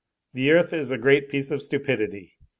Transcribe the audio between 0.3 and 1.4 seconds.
The earth is a great